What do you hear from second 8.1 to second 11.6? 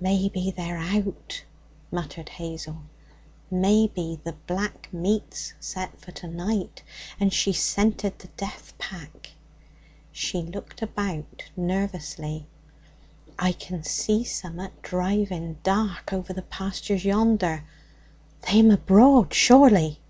the jeath pack.' She looked about